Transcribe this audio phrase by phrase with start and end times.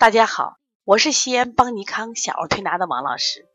[0.00, 3.46] 大家好，我是西安邦尼康小儿推拿的王老师，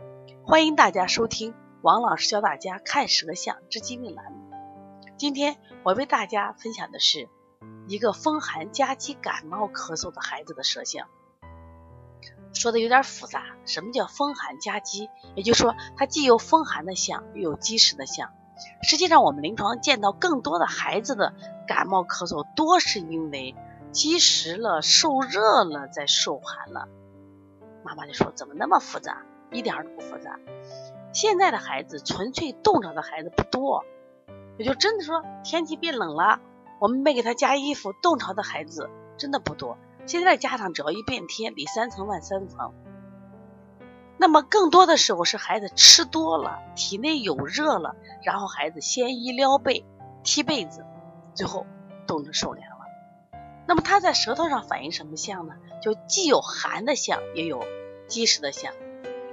[0.43, 4.51] 欢迎大家收听王老师教大家看舌象治疾病栏目。
[5.17, 7.27] 今天我为大家分享的是
[7.87, 11.07] 一个风寒夹击感冒咳嗽的孩子的舌象，
[12.53, 13.41] 说的有点复杂。
[13.65, 15.09] 什么叫风寒夹击？
[15.35, 18.29] 也就是说，它既有风寒的象，又有积食的象。
[18.83, 21.33] 实际上，我们临床见到更多的孩子的
[21.67, 23.55] 感冒咳嗽，多是因为。
[23.95, 26.89] 积食了，受热了，再受寒了。
[27.81, 29.21] 妈妈就说：“怎么那么复杂？
[29.51, 30.37] 一点都不复杂。
[31.13, 33.85] 现在的孩子，纯粹冻着的孩子不多，
[34.57, 36.41] 也就真的说天气变冷了，
[36.81, 39.77] 我们没给他加衣服，冻着的孩子真的不多。
[40.05, 42.73] 现在的家长只要一变天，里三层外三层。
[44.17, 49.85] 那么更多的时候是孩子吃多了，体内有热了，然后孩子掀衣撩被，
[50.21, 50.85] 踢被子，
[51.33, 51.65] 最后
[52.05, 52.67] 冻着受凉。”
[53.67, 55.55] 那么它在舌头上反映什么象呢？
[55.81, 57.63] 就既有寒的象，也有
[58.07, 58.73] 积食的象。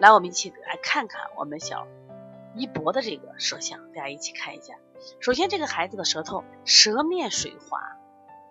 [0.00, 1.86] 来，我们一起来看看我们小
[2.54, 4.74] 一博的这个舌象，大家一起看一下。
[5.20, 7.98] 首先，这个孩子的舌头舌面水滑，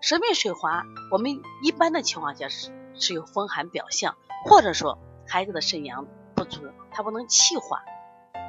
[0.01, 7.83] 舌面水滑，我们一般的情况下是是有风寒表象，或者说孩子的肾阳不足，他不能气化，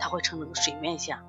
[0.00, 1.20] 他会成这个水面象。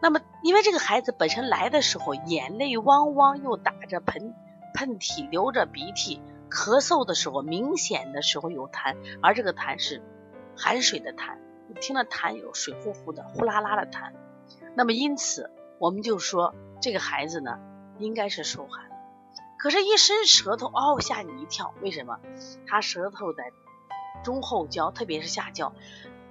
[0.00, 4.34] 那么，因为这个孩子本身来的时候眼泪汪汪，又打着喷。
[4.74, 10.02] 喷嚏、流着鼻涕、咳嗽的时候，明显的时候有痰，而这个痰是
[10.56, 14.12] 含水的痰，你听了痰有水乎乎的、呼啦啦的痰，
[14.74, 17.58] 那么因此我们就说这个孩子呢
[17.98, 18.90] 应该是受寒。
[19.56, 22.18] 可是，一伸舌头，哦，吓你一跳，为什么？
[22.66, 23.42] 他舌头的
[24.22, 25.72] 中后焦，特别是下焦，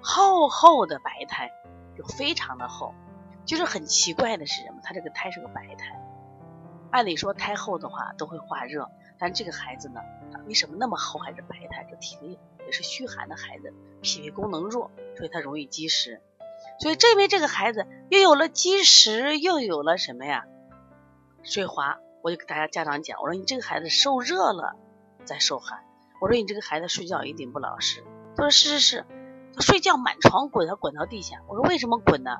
[0.02, 1.50] 厚厚的白苔，
[1.98, 2.94] 就非常的厚。
[3.46, 4.82] 就是很奇怪的是什么？
[4.84, 6.00] 他这个苔是个白苔。
[6.94, 10.00] 按理说胎厚的话都会化热，但这个孩子呢，
[10.46, 11.88] 为什么那么厚还是白苔？
[11.90, 13.74] 这体内也是虚寒的孩子，
[14.04, 16.22] 脾胃功能弱，所以他容易积食。
[16.80, 20.46] 所以这为这个孩子又有了积食，又有了什么呀？
[21.42, 21.98] 水滑。
[22.22, 24.76] 我就给大家家长讲，我说你这个孩子受热了
[25.26, 25.84] 再受寒。
[26.22, 28.04] 我说你这个孩子睡觉一定不老实。
[28.38, 29.06] 他说是是是，
[29.56, 31.42] 他睡觉满床滚，他滚到地下。
[31.48, 32.38] 我说为什么滚呢？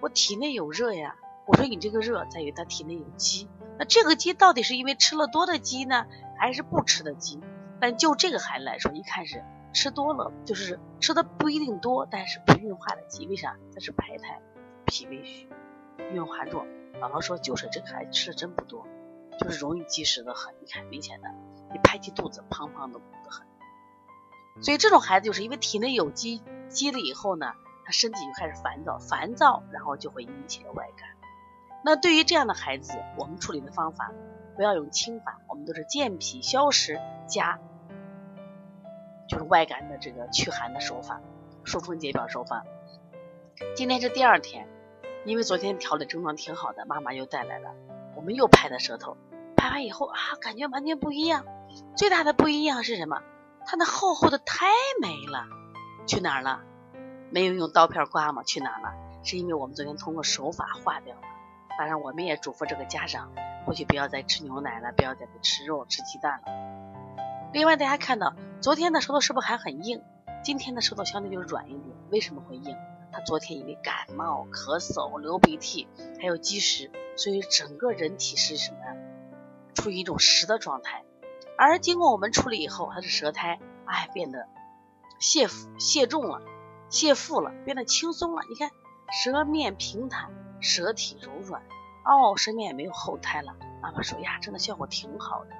[0.00, 1.16] 我体内有热呀。
[1.46, 3.48] 我说你这个热在于他体内有积。
[3.78, 6.06] 那这个积到底是因为吃了多的积呢，
[6.38, 7.40] 还是不吃的积？
[7.80, 13.26] 但就这个孩子来说，一看是吃多了，就是吃的不一定多，但是不运化的积。
[13.26, 13.56] 为啥？
[13.74, 14.40] 它是排胎，
[14.86, 15.48] 脾胃虚，
[16.12, 16.64] 运化弱。
[17.00, 18.86] 姥姥说，就是这个孩子吃的真不多，
[19.40, 20.54] 就是容易积食的很。
[20.60, 21.28] 你看明显的，
[21.72, 23.44] 你拍起肚子胖胖的鼓的很。
[24.62, 27.52] 所以这种孩子就是因为体内有积积了以后呢，
[27.84, 31.08] 他身体就开始烦躁，烦躁然后就会引起了外感。
[31.84, 34.12] 那对于这样的孩子，我们处理的方法
[34.54, 37.58] 不要用清法，我们都是健脾消食加
[39.28, 41.20] 就是外感的这个驱寒的手法，
[41.64, 42.64] 疏风解表手法。
[43.74, 44.68] 今天是第二天，
[45.24, 47.70] 因为昨天调理症状挺好的，妈妈又带来了，
[48.14, 49.16] 我们又拍的舌头，
[49.56, 51.44] 拍完以后啊，感觉完全不一样。
[51.96, 53.22] 最大的不一样是什么？
[53.64, 54.66] 它那厚厚的苔
[55.00, 55.44] 没了，
[56.06, 56.60] 去哪儿了？
[57.30, 58.42] 没有用刀片刮吗？
[58.42, 58.92] 去哪儿了？
[59.24, 61.22] 是因为我们昨天通过手法化掉了。
[61.78, 63.32] 当然，我们也嘱咐这个家长，
[63.66, 67.52] 回去不要再吃牛奶了，不要再吃肉、吃鸡蛋了。
[67.52, 70.02] 另外，大家看到昨天的舌头是不是还很硬？
[70.42, 71.96] 今天的舌头相对就软一点。
[72.10, 72.76] 为什么会硬？
[73.12, 75.86] 他昨天因为感冒、咳嗽、流鼻涕，
[76.18, 78.96] 还有积食，所以整个人体是什么呀？
[79.74, 81.04] 处于一种实的状态。
[81.58, 84.46] 而经过我们处理以后，他的舌苔哎变得
[85.18, 85.46] 泄
[85.78, 86.40] 泄重了、
[86.88, 88.42] 泄腹了，变得轻松了。
[88.48, 88.70] 你看，
[89.12, 90.30] 舌面平坦。
[90.62, 91.60] 舌体柔软，
[92.04, 93.54] 哦，身边也没有后胎了。
[93.82, 95.50] 妈妈说呀，真的效果挺好的。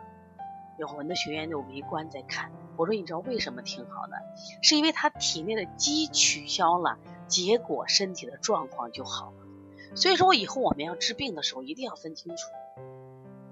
[0.78, 2.50] 有很多学员就围观在看。
[2.76, 4.16] 我说你知道为什么挺好的？
[4.62, 9.96] 是因为他体内的积取消了，结果身体的状况就好了。
[9.96, 12.48] 所以说我以后我们要治病的时候一定要分清楚，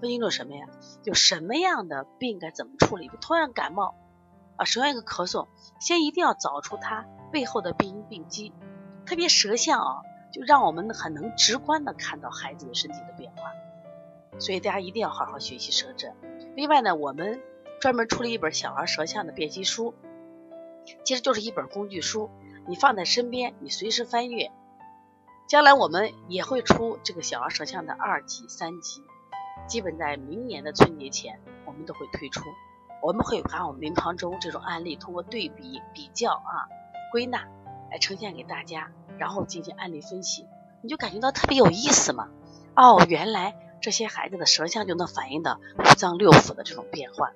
[0.00, 0.66] 分清楚什么呀？
[1.02, 3.10] 就什么样的病该怎么处理。
[3.20, 3.94] 同样感冒
[4.56, 5.48] 啊，舌上一个咳嗽，
[5.80, 8.52] 先一定要找出它背后的病因病机，
[9.04, 10.02] 特别舌象啊。
[10.32, 13.52] 就让我们很能直观的看到孩子的身体的变化，
[14.38, 16.14] 所以大家一定要好好学习舌诊。
[16.56, 17.40] 另外呢，我们
[17.80, 19.94] 专门出了一本小儿舌象的辨析书，
[21.04, 22.30] 其实就是一本工具书，
[22.66, 24.50] 你放在身边，你随时翻阅。
[25.48, 29.02] 将来我们也会出这个小儿舌象的二级、三级，
[29.66, 32.44] 基本在明年的春节前我们都会推出。
[33.02, 36.68] 我们会把我们临床中这种案例通过对比、比较啊、
[37.10, 37.48] 归纳
[37.90, 38.90] 来呈现给大家。
[39.18, 40.46] 然后进行案例分析，
[40.82, 42.28] 你就感觉到特别有意思嘛？
[42.74, 47.32] 哦，原来这些孩子的舌象就能反映到五脏六腑的这种变化。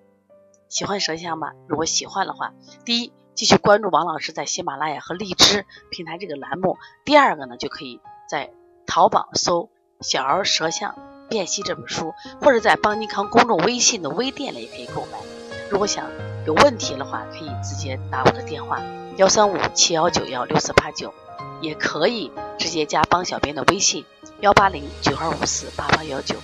[0.70, 1.52] 喜欢舌象吗？
[1.68, 2.54] 如果喜欢的话，
[2.86, 8.00] 第一，继续关注王老师在喜马拉雅和荔枝平台这个栏目；第二个呢，就可以
[8.30, 8.50] 在
[8.86, 9.64] 淘宝搜
[10.00, 10.96] 《小儿舌象
[11.28, 15.18] 辨析》这本书，或者在邦尼康公众微信的微店里也可以购买。
[15.70, 16.08] 如果想
[16.46, 18.80] 有问题的话，可以直接打我的电话
[19.16, 21.14] 幺三五七幺九幺六四八九，
[21.61, 24.05] 也可以直接加帮小编的微信
[24.40, 26.34] 幺八零九二五四八八幺九。